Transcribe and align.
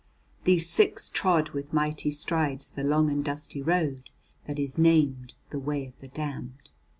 These 0.45 0.67
six 0.67 1.11
trod 1.11 1.49
with 1.51 1.73
mighty 1.73 2.11
strides 2.11 2.71
the 2.71 2.83
long 2.83 3.11
and 3.11 3.23
dusty 3.23 3.61
road 3.61 4.09
that 4.47 4.57
is 4.57 4.75
named 4.79 5.35
the 5.51 5.59
Way 5.59 5.85
of 5.85 5.99
the 5.99 6.07
Damned. 6.07 6.71